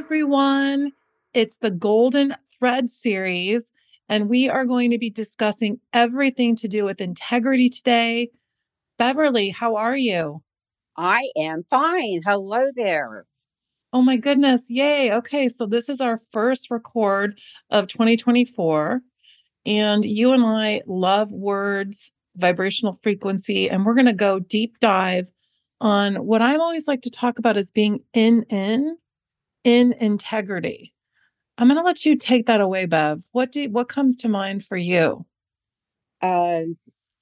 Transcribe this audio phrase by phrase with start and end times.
[0.00, 0.92] everyone.
[1.34, 3.70] It's the Golden Thread series,
[4.08, 8.30] and we are going to be discussing everything to do with integrity today.
[8.96, 10.42] Beverly, how are you?
[10.96, 12.22] I am fine.
[12.24, 13.26] Hello there.
[13.92, 14.70] Oh my goodness.
[14.70, 15.12] Yay.
[15.12, 15.50] Okay.
[15.50, 19.02] So, this is our first record of 2024.
[19.66, 25.30] And you and I love words, vibrational frequency, and we're going to go deep dive
[25.78, 28.96] on what I always like to talk about as being in, in,
[29.64, 30.94] in integrity.
[31.58, 33.22] I'm going to let you take that away, Bev.
[33.32, 35.26] What do what comes to mind for you?
[36.22, 36.62] Uh,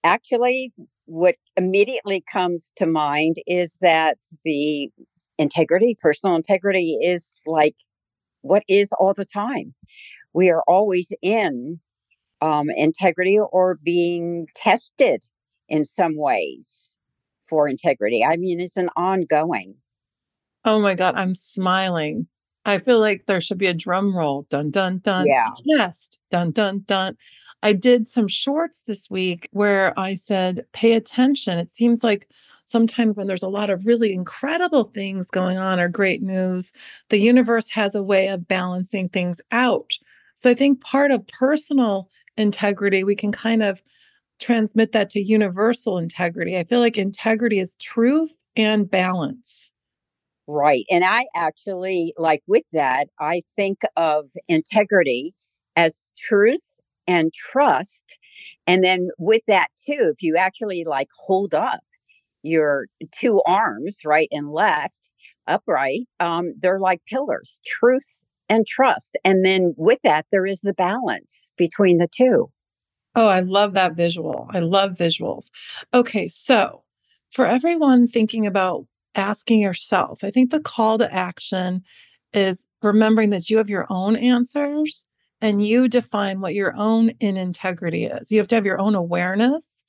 [0.05, 0.73] actually,
[1.07, 4.91] what immediately comes to mind is that the
[5.39, 7.77] integrity, personal integrity, is like
[8.43, 9.75] what is all the time.
[10.33, 11.81] We are always in
[12.41, 15.25] um, integrity or being tested
[15.69, 16.95] in some ways
[17.49, 18.25] for integrity.
[18.25, 19.77] I mean, it's an ongoing.
[20.69, 22.27] Oh my God, I'm smiling.
[22.67, 24.43] I feel like there should be a drum roll.
[24.51, 25.27] Dun, dun, dun.
[25.27, 25.49] Yeah.
[25.79, 26.19] Test.
[26.31, 27.17] Dun, dun, dun.
[27.63, 31.57] I did some shorts this week where I said, pay attention.
[31.57, 32.29] It seems like
[32.67, 36.75] sometimes when there's a lot of really incredible things going on or great news,
[37.09, 39.95] the universe has a way of balancing things out.
[40.35, 43.83] So I think part of personal integrity, we can kind of
[44.39, 46.59] transmit that to universal integrity.
[46.59, 49.71] I feel like integrity is truth and balance.
[50.49, 50.87] Right.
[50.91, 55.35] And I actually, like with that, I think of integrity
[55.77, 58.17] as truth and trust.
[58.67, 61.81] And then with that, too, if you actually like hold up
[62.43, 65.11] your two arms, right and left,
[65.47, 69.19] upright, um, they're like pillars, truth and trust.
[69.25, 72.51] And then with that, there is the balance between the two.
[73.15, 74.49] Oh, I love that visual.
[74.51, 75.51] I love visuals.
[75.93, 76.85] Okay, so
[77.31, 81.83] for everyone thinking about asking yourself, I think the call to action
[82.33, 85.07] is remembering that you have your own answers
[85.41, 88.31] and you define what your own in integrity is.
[88.31, 89.85] You have to have your own awareness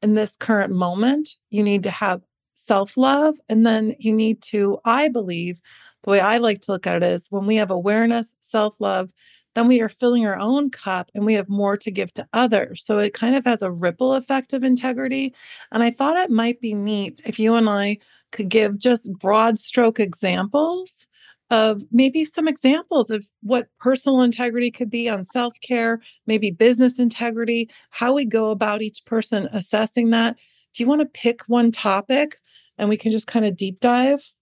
[0.00, 1.36] in this current moment.
[1.50, 2.22] You need to have
[2.54, 3.36] self love.
[3.48, 5.60] And then you need to, I believe,
[6.04, 9.10] the way I like to look at it is when we have awareness, self love,
[9.54, 12.84] then we are filling our own cup and we have more to give to others.
[12.84, 15.34] So it kind of has a ripple effect of integrity.
[15.70, 17.98] And I thought it might be neat if you and I
[18.30, 21.06] could give just broad stroke examples
[21.50, 26.98] of maybe some examples of what personal integrity could be on self care, maybe business
[26.98, 30.38] integrity, how we go about each person assessing that.
[30.72, 32.36] Do you want to pick one topic
[32.78, 34.32] and we can just kind of deep dive?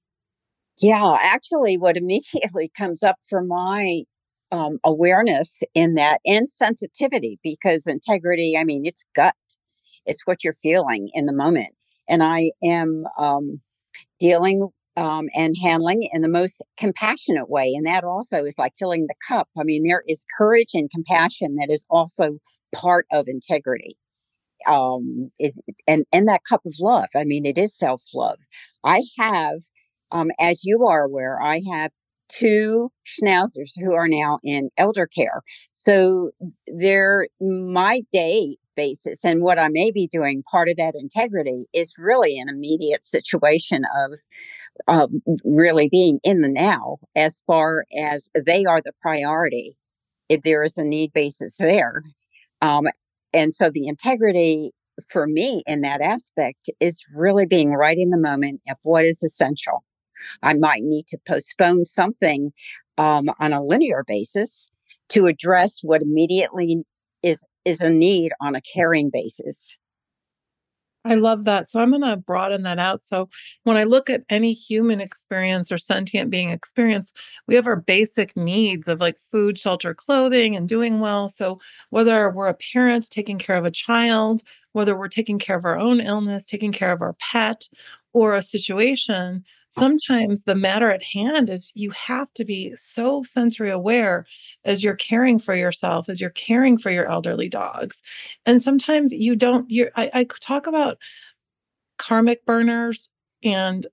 [0.79, 4.05] Yeah, actually, what immediately comes up for my
[4.53, 9.35] um, awareness in that and sensitivity because integrity, I mean, it's gut,
[10.07, 11.73] it's what you're feeling in the moment.
[12.09, 13.61] And I am um,
[14.21, 17.73] dealing um, and handling in the most compassionate way.
[17.77, 19.49] And that also is like filling the cup.
[19.59, 22.39] I mean, there is courage and compassion that is also
[22.75, 23.97] part of integrity.
[24.67, 25.55] Um, it,
[25.89, 27.09] and, and that cup of love.
[27.17, 28.39] I mean, it is self love.
[28.85, 29.61] I have,
[30.13, 31.93] um, as you are aware, I have
[32.39, 35.43] two schnauzers who are now in elder care.
[35.73, 36.31] So
[36.67, 41.93] they're my day basis and what I may be doing, part of that integrity is
[41.99, 44.19] really an immediate situation of
[44.89, 49.77] um, really being in the now as far as they are the priority
[50.29, 52.03] if there is a need basis there.
[52.63, 52.87] Um,
[53.33, 54.73] and so the integrity
[55.09, 59.23] for me in that aspect is really being right in the moment of what is
[59.23, 59.83] essential
[60.43, 62.53] I might need to postpone something
[62.99, 64.67] um, on a linear basis
[65.11, 66.85] to address what immediately
[67.23, 69.77] is is a need on a caring basis.
[71.05, 71.71] I love that.
[71.71, 73.03] So I'm going to broaden that out.
[73.03, 73.31] So
[73.65, 77.13] when I look at any human experience or sentient being experience,
[77.47, 81.31] we have our basic needs of like food, shelter, clothing, and doing well.
[81.31, 84.43] So whether we're a parent taking care of a child,
[84.73, 87.69] whether we're taking care of our own illness, taking care of our pet,
[88.13, 93.71] or a situation, sometimes the matter at hand is you have to be so sensory
[93.71, 94.27] aware
[94.65, 98.01] as you're caring for yourself, as you're caring for your elderly dogs.
[98.47, 100.99] And sometimes you don't, you I, I talk about
[101.99, 103.11] karmic burners
[103.43, 103.87] and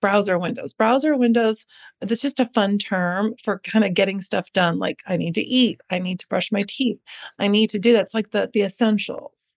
[0.00, 0.72] browser windows.
[0.72, 1.64] Browser windows,
[2.00, 4.78] that's just a fun term for kind of getting stuff done.
[4.78, 7.00] Like I need to eat, I need to brush my teeth,
[7.38, 9.54] I need to do that's like the the essentials.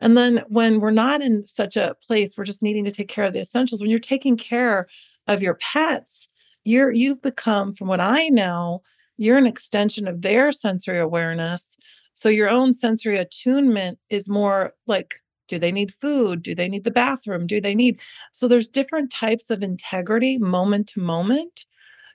[0.00, 3.24] And then when we're not in such a place, we're just needing to take care
[3.24, 3.80] of the essentials.
[3.80, 4.88] When you're taking care
[5.26, 6.28] of your pets,
[6.64, 8.82] you're you've become, from what I know,
[9.16, 11.76] you're an extension of their sensory awareness.
[12.14, 15.14] So your own sensory attunement is more like
[15.48, 16.42] do they need food?
[16.42, 17.46] Do they need the bathroom?
[17.46, 18.00] Do they need?
[18.32, 21.66] So there's different types of integrity moment to moment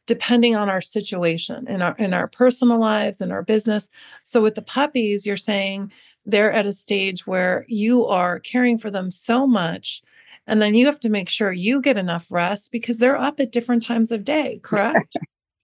[0.08, 3.90] depending on our situation in our in our personal lives and our business.
[4.24, 5.92] So with the puppies, you're saying
[6.26, 10.02] they're at a stage where you are caring for them so much
[10.48, 13.52] and then you have to make sure you get enough rest because they're up at
[13.52, 15.18] different times of day, correct?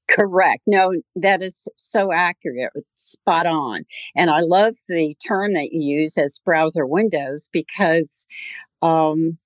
[0.09, 0.61] Correct.
[0.67, 2.71] No, that is so accurate.
[2.95, 3.83] Spot on.
[4.15, 8.27] And I love the term that you use as browser windows because
[8.81, 9.37] um,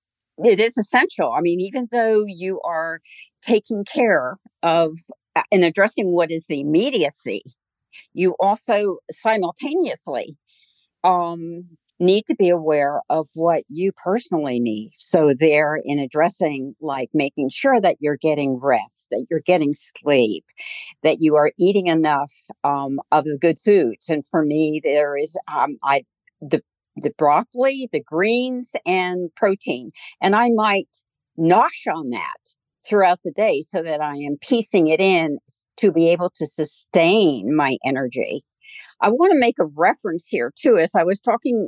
[0.44, 1.34] it is essential.
[1.34, 3.02] I mean, even though you are
[3.44, 4.98] taking care of
[5.36, 7.44] uh, and addressing what is the immediacy,
[8.14, 10.36] you also simultaneously
[11.04, 11.64] um,
[12.00, 14.92] need to be aware of what you personally need.
[14.98, 20.46] So, there in addressing, like making sure that you're getting rest, that you're getting sleep,
[21.04, 22.32] that you are eating enough
[22.64, 24.10] um, of the good foods.
[24.10, 26.04] And for me, there is, um, I,
[26.42, 26.62] the,
[26.96, 29.92] the broccoli, the greens, and protein.
[30.22, 30.90] And I might
[31.40, 32.38] nosh on that
[32.88, 35.40] throughout the day so that I am piecing it in
[35.78, 38.44] to be able to sustain my energy.
[39.02, 41.68] I want to make a reference here too, as I was talking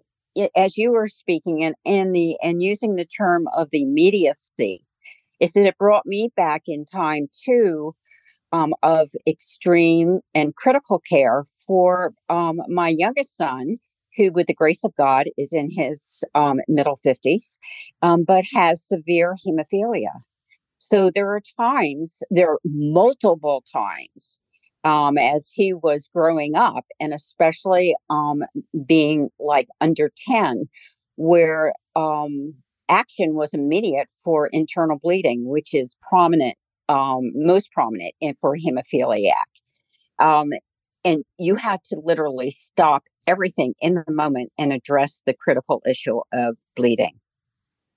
[0.56, 4.86] as you were speaking and, and the and using the term of the immediacy
[5.40, 7.96] is that it brought me back in time too
[8.52, 13.78] um, of extreme and critical care for um, my youngest son
[14.18, 17.58] who with the grace of god is in his um, middle 50s
[18.02, 20.22] um, but has severe hemophilia.
[20.78, 24.40] So there are times there are multiple times
[24.84, 28.44] um, as he was growing up, and especially um,
[28.86, 30.66] being like under 10,
[31.16, 32.54] where um,
[32.88, 36.56] action was immediate for internal bleeding, which is prominent,
[36.88, 39.34] um, most prominent in, for hemophiliac.
[40.20, 40.50] Um,
[41.06, 46.20] and you had to literally stop everything in the moment and address the critical issue
[46.34, 47.20] of bleeding.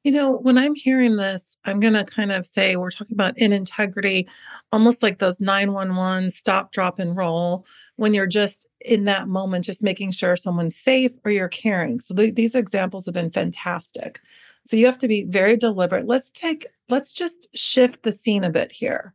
[0.04, 3.38] You know, when I'm hearing this, I'm going to kind of say we're talking about
[3.38, 4.28] in integrity,
[4.72, 7.64] almost like those 911 stop, drop, and roll
[7.96, 12.00] when you're just in that moment, just making sure someone's safe or you're caring.
[12.00, 14.20] So th- these examples have been fantastic.
[14.64, 16.06] So you have to be very deliberate.
[16.06, 19.14] Let's take, let's just shift the scene a bit here.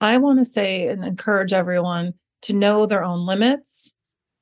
[0.00, 3.94] I want to say and encourage everyone to know their own limits,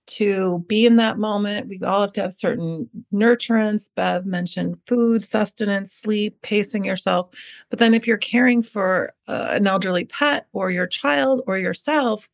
[0.09, 1.69] to be in that moment.
[1.69, 3.91] We all have to have certain nurturance.
[3.95, 7.31] Bev mentioned food, sustenance, sleep, pacing yourself.
[7.71, 12.29] But then if you're caring for uh, an elderly pet or your child or yourself,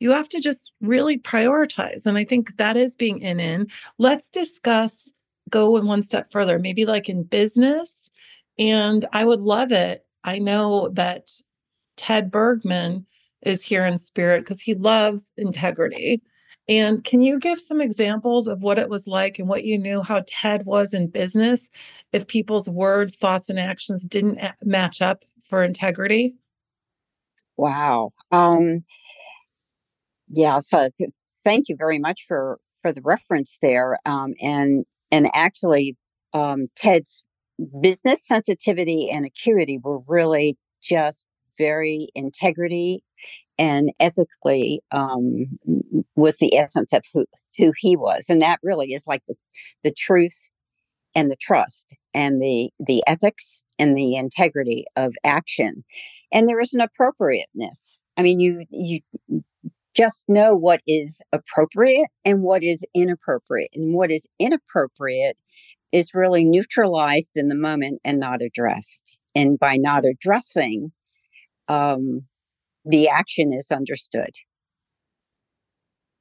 [0.00, 2.06] you have to just really prioritize.
[2.06, 3.68] And I think that is being in in.
[3.98, 5.12] Let's discuss,
[5.48, 8.10] go one step further, maybe like in business.
[8.58, 10.04] And I would love it.
[10.24, 11.30] I know that
[11.96, 13.06] Ted Bergman
[13.42, 16.22] is here in spirit because he loves integrity.
[16.70, 20.02] And can you give some examples of what it was like and what you knew
[20.02, 21.68] how Ted was in business
[22.12, 26.36] if people's words, thoughts, and actions didn't match up for integrity?
[27.56, 28.12] Wow.
[28.30, 28.84] Um,
[30.28, 30.60] yeah.
[30.60, 31.10] So th-
[31.44, 33.98] thank you very much for for the reference there.
[34.06, 35.96] Um, and and actually,
[36.32, 37.24] um, Ted's
[37.82, 41.26] business sensitivity and acuity were really just
[41.58, 43.02] very integrity
[43.58, 45.58] and ethically um,
[46.16, 47.26] was the essence of who,
[47.58, 48.26] who he was.
[48.28, 49.34] And that really is like the,
[49.82, 50.48] the truth
[51.14, 55.84] and the trust and the, the ethics and the integrity of action.
[56.32, 58.00] And there is an appropriateness.
[58.16, 59.00] I mean, you, you
[59.94, 63.70] just know what is appropriate and what is inappropriate.
[63.74, 65.40] And what is inappropriate
[65.92, 69.18] is really neutralized in the moment and not addressed.
[69.34, 70.92] And by not addressing,
[71.68, 72.22] um,
[72.84, 74.30] the action is understood.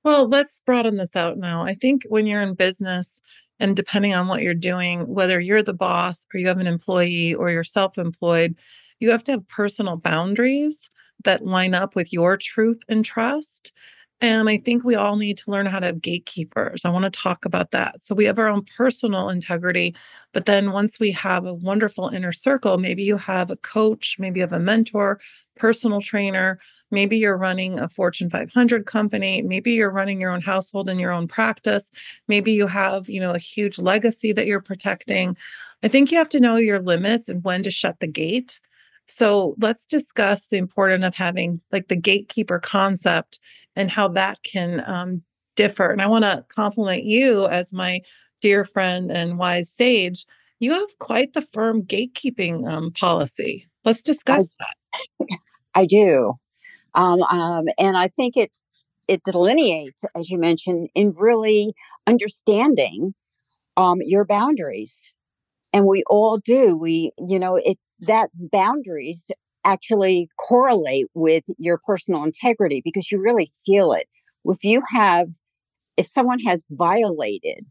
[0.03, 1.63] Well, let's broaden this out now.
[1.63, 3.21] I think when you're in business,
[3.59, 7.33] and depending on what you're doing, whether you're the boss or you have an employee
[7.33, 8.55] or you're self employed,
[8.99, 10.89] you have to have personal boundaries
[11.25, 13.73] that line up with your truth and trust.
[14.21, 16.83] And I think we all need to learn how to have gatekeepers.
[16.83, 18.03] I want to talk about that.
[18.03, 19.95] So we have our own personal integrity,
[20.33, 24.39] but then once we have a wonderful inner circle, maybe you have a coach, maybe
[24.39, 25.21] you have a mentor,
[25.55, 26.59] personal trainer,
[26.91, 31.11] maybe you're running a Fortune 500 company, maybe you're running your own household and your
[31.11, 31.89] own practice,
[32.27, 35.38] maybe you have, you know, a huge legacy that you're protecting.
[35.81, 38.59] I think you have to know your limits and when to shut the gate.
[39.07, 43.39] So let's discuss the importance of having like the gatekeeper concept
[43.75, 45.21] and how that can um,
[45.55, 45.91] differ.
[45.91, 48.01] And I want to compliment you as my
[48.41, 50.25] dear friend and wise sage.
[50.59, 53.67] You have quite the firm gatekeeping um, policy.
[53.85, 54.65] Let's discuss I,
[55.19, 55.27] that.
[55.75, 56.33] I do.
[56.95, 58.51] Um, um, and I think it
[59.07, 61.73] it delineates, as you mentioned, in really
[62.05, 63.15] understanding
[63.75, 65.13] um, your boundaries.
[65.73, 66.75] And we all do.
[66.75, 69.29] We, you know, it that boundaries
[69.65, 74.07] actually correlate with your personal integrity because you really feel it.
[74.45, 75.27] If you have,
[75.97, 77.67] if someone has violated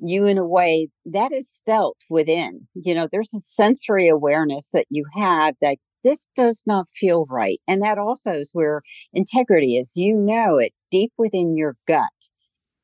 [0.00, 4.86] you in a way that is felt within, you know, there's a sensory awareness that
[4.90, 7.60] you have that this does not feel right.
[7.66, 9.92] And that also is where integrity is.
[9.96, 12.04] You know it deep within your gut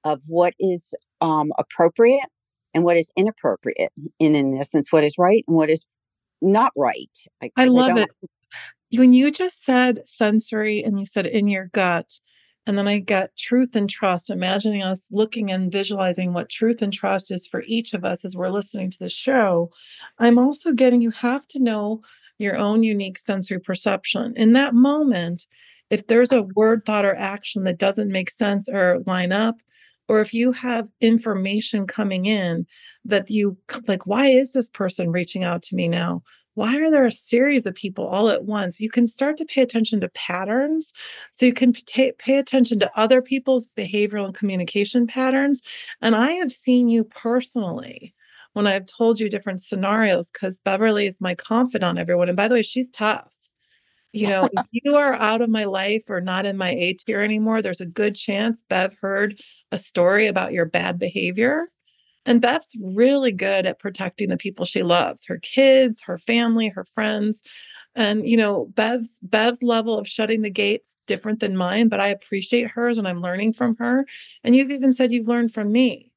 [0.04, 2.28] of what is um, appropriate
[2.74, 3.92] and what is inappropriate.
[4.20, 5.84] And in essence, what is right and what is
[6.42, 7.10] not right.
[7.42, 8.10] I, I love I it
[8.98, 12.20] when you just said sensory and you said in your gut,
[12.66, 16.92] and then I get truth and trust, imagining us looking and visualizing what truth and
[16.92, 19.70] trust is for each of us as we're listening to the show.
[20.18, 22.00] I'm also getting you have to know
[22.38, 24.32] your own unique sensory perception.
[24.36, 25.46] In that moment,
[25.90, 29.56] if there's a word, thought, or action that doesn't make sense or line up,
[30.08, 32.66] or if you have information coming in
[33.04, 36.22] that you like, why is this person reaching out to me now?
[36.54, 38.80] Why are there a series of people all at once?
[38.80, 40.92] You can start to pay attention to patterns.
[41.32, 45.62] So you can pay, pay attention to other people's behavioral and communication patterns.
[46.00, 48.14] And I have seen you personally
[48.52, 52.28] when I've told you different scenarios because Beverly is my confidant, everyone.
[52.28, 53.34] And by the way, she's tough.
[54.12, 57.20] You know, if you are out of my life or not in my A tier
[57.20, 59.40] anymore, there's a good chance Bev heard
[59.72, 61.66] a story about your bad behavior
[62.26, 66.84] and Bev's really good at protecting the people she loves, her kids, her family, her
[66.84, 67.42] friends.
[67.94, 72.08] And you know, Bev's Bev's level of shutting the gates different than mine, but I
[72.08, 74.06] appreciate hers and I'm learning from her.
[74.42, 76.10] And you've even said you've learned from me.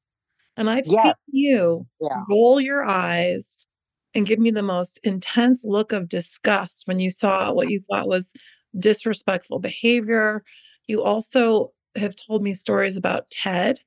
[0.56, 1.20] And I've yes.
[1.20, 2.24] seen you yeah.
[2.28, 3.66] roll your eyes
[4.14, 8.08] and give me the most intense look of disgust when you saw what you thought
[8.08, 8.32] was
[8.76, 10.42] disrespectful behavior.
[10.88, 13.78] You also have told me stories about Ted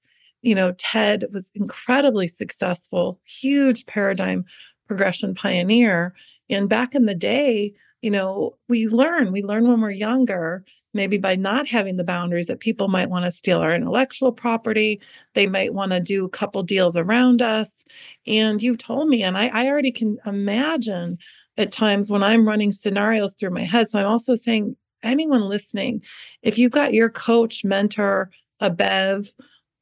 [0.41, 4.45] you know, Ted was incredibly successful, huge paradigm
[4.87, 6.13] progression pioneer.
[6.49, 11.17] And back in the day, you know, we learn, we learn when we're younger, maybe
[11.17, 14.99] by not having the boundaries that people might want to steal our intellectual property.
[15.33, 17.85] They might want to do a couple deals around us.
[18.27, 21.17] And you've told me, and I, I already can imagine
[21.57, 23.89] at times when I'm running scenarios through my head.
[23.89, 26.01] So I'm also saying, anyone listening,
[26.41, 28.29] if you've got your coach, mentor,
[28.59, 29.31] a Bev,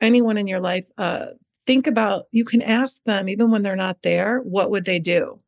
[0.02, 1.28] anyone in your life, uh,
[1.68, 5.40] think about you can ask them even when they're not there, what would they do?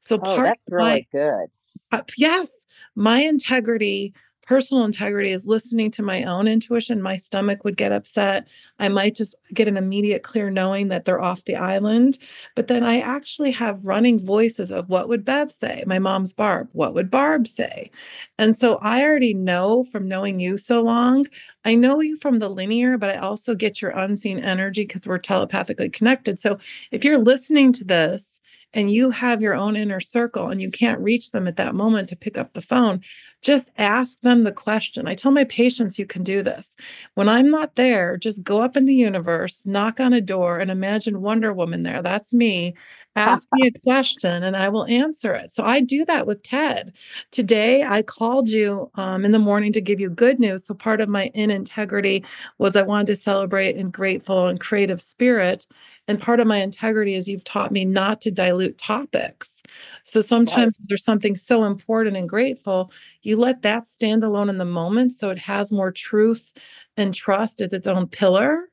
[0.00, 1.46] So oh, part that's really my, good.
[1.90, 4.14] Uh, yes, my integrity
[4.46, 7.02] personal integrity is listening to my own intuition.
[7.02, 8.46] My stomach would get upset.
[8.78, 12.18] I might just get an immediate clear knowing that they're off the island.
[12.54, 15.82] But then I actually have running voices of what would Bev say?
[15.86, 16.68] My mom's Barb.
[16.72, 17.90] What would Barb say?
[18.38, 21.26] And so I already know from knowing you so long.
[21.64, 25.18] I know you from the linear, but I also get your unseen energy because we're
[25.18, 26.38] telepathically connected.
[26.38, 26.58] So
[26.92, 28.40] if you're listening to this,
[28.76, 32.10] and you have your own inner circle and you can't reach them at that moment
[32.10, 33.00] to pick up the phone,
[33.46, 35.06] just ask them the question.
[35.06, 36.74] I tell my patients you can do this.
[37.14, 40.68] When I'm not there, just go up in the universe, knock on a door, and
[40.68, 42.02] imagine Wonder Woman there.
[42.02, 42.74] That's me.
[43.14, 45.54] Ask me a question and I will answer it.
[45.54, 46.92] So I do that with Ted.
[47.30, 50.66] Today, I called you um, in the morning to give you good news.
[50.66, 52.24] So part of my in integrity
[52.58, 55.68] was I wanted to celebrate in grateful and creative spirit.
[56.08, 59.62] And part of my integrity is you've taught me not to dilute topics.
[60.04, 64.64] So sometimes there's something so important and grateful, you let that stand alone in the
[64.64, 66.52] moment so it has more truth
[66.96, 68.68] and trust as its own pillar.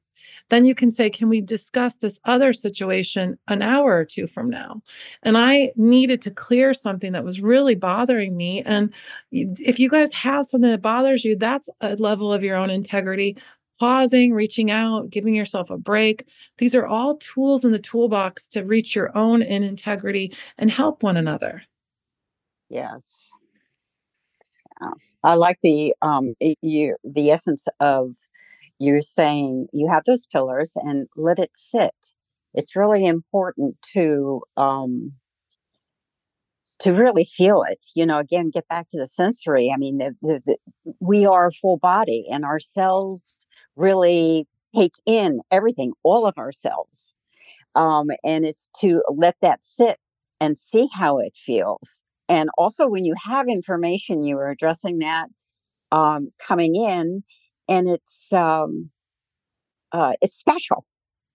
[0.50, 4.50] Then you can say, Can we discuss this other situation an hour or two from
[4.50, 4.84] now?
[5.24, 8.62] And I needed to clear something that was really bothering me.
[8.62, 8.94] And
[9.32, 13.38] if you guys have something that bothers you, that's a level of your own integrity
[13.80, 16.28] pausing, reaching out, giving yourself a break.
[16.58, 21.04] These are all tools in the toolbox to reach your own in integrity and help
[21.04, 21.64] one another.
[22.70, 23.32] Yes.
[24.82, 24.92] Yeah.
[25.24, 28.16] I like the um you the essence of
[28.80, 31.96] you saying you have those pillars and let it sit.
[32.54, 35.14] It's really important to um
[36.80, 40.16] to really feel it you know again get back to the sensory i mean the,
[40.22, 43.38] the, the, we are full body and our cells
[43.76, 47.14] really take in everything, all of ourselves.
[47.76, 49.98] Um, and it's to let that sit
[50.40, 52.04] and see how it feels.
[52.30, 55.28] And also, when you have information, you are addressing that
[55.92, 57.24] um, coming in,
[57.68, 58.90] and it's um,
[59.92, 60.86] uh, it's special.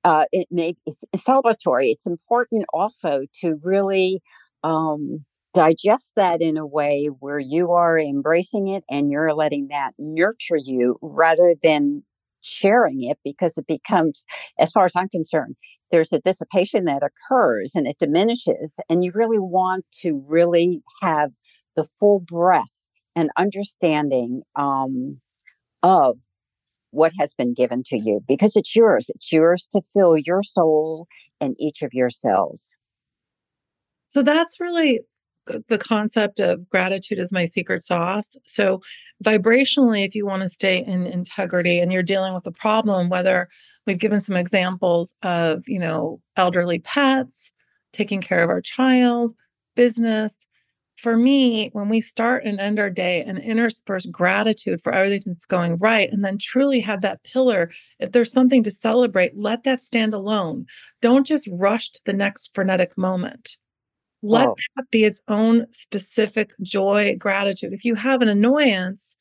[0.04, 1.90] Uh, it may it's celebratory.
[1.90, 4.21] It's important also to really
[4.64, 9.92] um, digest that in a way where you are embracing it and you're letting that
[9.99, 12.02] nurture you rather than
[12.40, 14.25] sharing it because it becomes,
[14.59, 15.57] as far as I'm concerned,
[15.90, 18.78] there's a dissipation that occurs and it diminishes.
[18.88, 21.30] And you really want to really have
[21.76, 22.85] the full breadth
[23.16, 25.21] and understanding um,
[25.83, 26.16] of
[26.90, 29.11] what has been given to you because it's yours.
[29.14, 31.07] It's yours to fill your soul
[31.40, 32.76] and each of your cells.
[34.07, 35.00] So that's really
[35.69, 38.37] the concept of gratitude is my secret sauce.
[38.47, 38.81] So,
[39.25, 43.49] vibrationally, if you want to stay in integrity and you're dealing with a problem, whether
[43.87, 47.52] we've given some examples of, you know, elderly pets,
[47.93, 49.33] taking care of our child,
[49.75, 50.37] business.
[50.97, 55.47] For me, when we start and end our day and intersperse gratitude for everything that's
[55.47, 59.81] going right, and then truly have that pillar, if there's something to celebrate, let that
[59.81, 60.67] stand alone.
[61.00, 63.57] Don't just rush to the next frenetic moment
[64.22, 64.56] let oh.
[64.76, 67.72] that be its own specific joy, gratitude.
[67.72, 69.16] If you have an annoyance,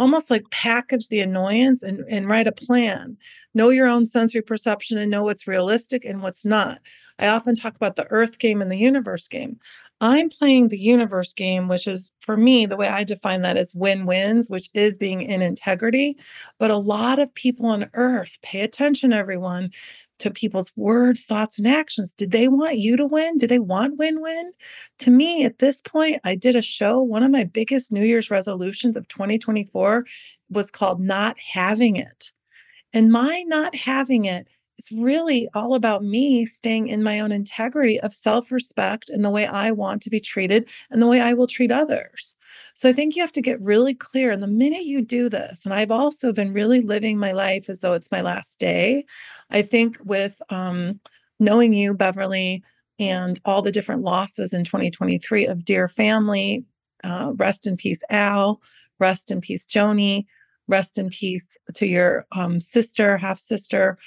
[0.00, 3.16] almost like package the annoyance and, and write a plan.
[3.52, 6.78] Know your own sensory perception and know what's realistic and what's not.
[7.18, 9.58] I often talk about the earth game and the universe game.
[10.00, 13.74] I'm playing the universe game, which is for me, the way I define that is
[13.74, 16.16] win wins, which is being in integrity.
[16.58, 19.70] But a lot of people on earth, pay attention, everyone,
[20.20, 22.12] to people's words, thoughts, and actions.
[22.12, 23.38] Did they want you to win?
[23.38, 24.52] Did they want win win?
[25.00, 27.00] To me, at this point, I did a show.
[27.00, 30.04] One of my biggest New Year's resolutions of 2024
[30.50, 32.32] was called Not Having It.
[32.92, 34.48] And my not having it
[34.80, 39.28] it's really all about me staying in my own integrity of self respect and the
[39.28, 42.34] way I want to be treated and the way I will treat others.
[42.74, 44.30] So I think you have to get really clear.
[44.30, 47.80] And the minute you do this, and I've also been really living my life as
[47.80, 49.04] though it's my last day.
[49.50, 51.00] I think with um,
[51.38, 52.62] knowing you, Beverly,
[52.98, 56.64] and all the different losses in 2023 of dear family,
[57.02, 58.60] uh, rest in peace, Al,
[58.98, 60.26] rest in peace, Joni,
[60.68, 63.98] rest in peace to your um, sister, half sister.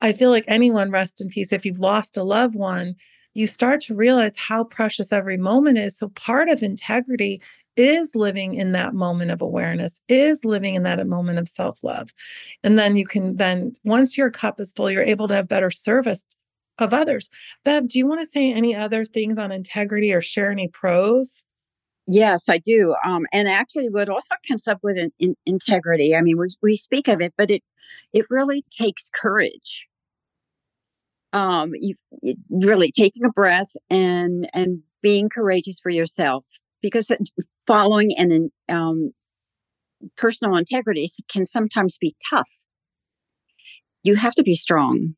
[0.00, 1.52] I feel like anyone rest in peace.
[1.52, 2.94] If you've lost a loved one,
[3.34, 5.96] you start to realize how precious every moment is.
[5.96, 7.40] So, part of integrity
[7.78, 12.12] is living in that moment of awareness, is living in that moment of self love.
[12.62, 15.70] And then you can, then once your cup is full, you're able to have better
[15.70, 16.22] service
[16.78, 17.30] of others.
[17.64, 21.44] Bev, do you want to say any other things on integrity or share any prose?
[22.06, 22.96] Yes, I do.
[23.04, 26.16] Um, and actually, what also comes up with in, in, integrity.
[26.16, 27.62] I mean, we we speak of it, but it
[28.14, 29.86] it really takes courage.
[31.34, 31.94] Um, you
[32.48, 36.44] really taking a breath and and being courageous for yourself
[36.82, 37.10] because
[37.66, 39.12] following and um,
[40.16, 42.50] personal integrity can sometimes be tough.
[44.02, 45.14] You have to be strong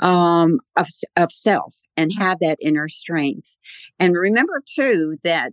[0.00, 3.56] um, of of self and have that inner strength.
[3.98, 5.52] And remember too that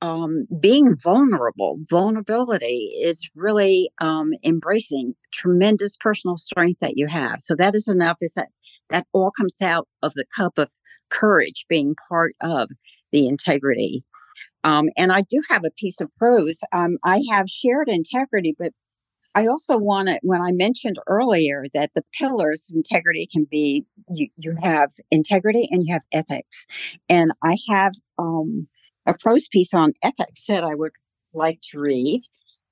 [0.00, 7.40] um, being vulnerable, vulnerability is really um, embracing tremendous personal strength that you have.
[7.40, 8.18] So that is enough.
[8.20, 8.48] Is that
[8.90, 10.70] that all comes out of the cup of
[11.10, 12.70] courage being part of
[13.12, 14.04] the integrity.
[14.64, 16.60] Um, and I do have a piece of prose.
[16.72, 18.72] Um, I have shared integrity, but
[19.34, 23.84] I also want to, when I mentioned earlier that the pillars of integrity can be
[24.08, 26.66] you, you have integrity and you have ethics.
[27.08, 28.66] And I have um,
[29.06, 30.92] a prose piece on ethics that I would
[31.34, 32.20] like to read,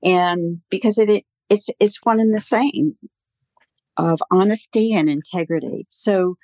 [0.03, 2.97] and because it, it it's it's one and the same
[3.97, 5.87] of honesty and integrity.
[5.91, 6.37] So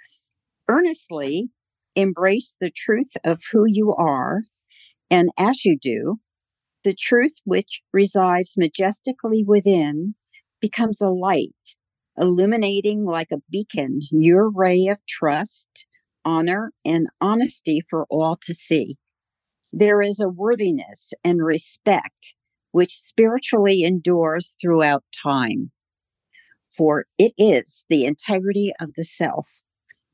[0.68, 1.50] earnestly
[1.96, 4.44] embrace the truth of who you are,
[5.12, 6.20] and as you do,
[6.84, 10.14] the truth which resides majestically within
[10.58, 11.52] becomes a light,
[12.16, 15.68] illuminating like a beacon your ray of trust,
[16.24, 18.96] honor, and honesty for all to see.
[19.70, 22.34] There is a worthiness and respect
[22.70, 25.72] which spiritually endures throughout time.
[26.74, 29.46] For it is the integrity of the self,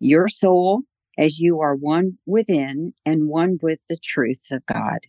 [0.00, 0.82] your soul,
[1.18, 5.00] as you are one within and one with the truth of God.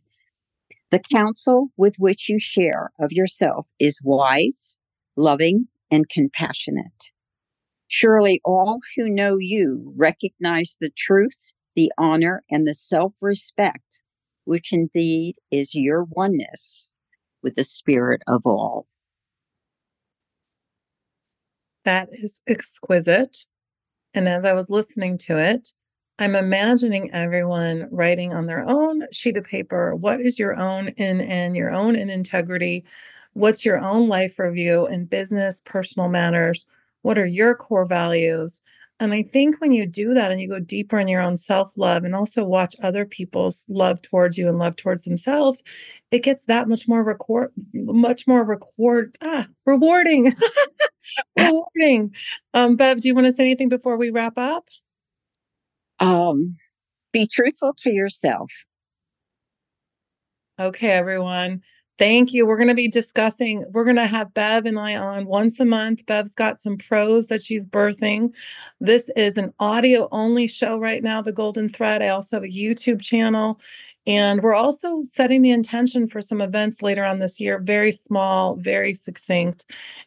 [0.92, 4.76] The counsel with which you share of yourself is wise,
[5.16, 7.12] loving, and compassionate.
[7.88, 14.02] Surely all who know you recognize the truth, the honor, and the self respect
[14.50, 16.90] which indeed is your oneness
[17.44, 18.88] with the spirit of all.
[21.86, 23.46] That is exquisite.
[24.12, 25.70] And as I was listening to it,
[26.20, 31.22] I'm imagining everyone writing on their own sheet of paper what is your own in
[31.22, 32.84] and your own in integrity?
[33.34, 36.66] What's your own life review in business, personal matters?
[37.04, 38.62] What are your core values?
[39.00, 41.72] And I think when you do that and you go deeper in your own self
[41.78, 45.64] love and also watch other people's love towards you and love towards themselves,
[46.12, 50.34] it gets that much more record, much more record, ah, rewarding,
[51.40, 52.14] rewarding.
[52.54, 54.66] Um, Bev, do you want to say anything before we wrap up?
[56.00, 56.56] Um,
[57.12, 58.52] be truthful to yourself.
[60.60, 61.62] Okay, everyone.
[61.98, 62.46] Thank you.
[62.46, 65.66] We're going to be discussing, we're going to have Bev and I on once a
[65.66, 66.06] month.
[66.06, 68.34] Bev's got some prose that she's birthing.
[68.80, 72.02] This is an audio only show right now, The Golden Thread.
[72.02, 73.60] I also have a YouTube channel.
[74.10, 78.56] And we're also setting the intention for some events later on this year, very small,
[78.56, 79.66] very succinct.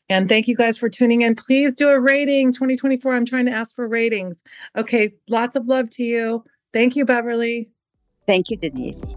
[0.09, 1.37] And thank you guys for tuning in.
[1.37, 3.15] Please do a rating 2024.
[3.15, 4.43] I'm trying to ask for ratings.
[4.77, 6.43] Okay, lots of love to you.
[6.73, 7.71] Thank you, Beverly.
[8.27, 9.15] Thank you, Denise.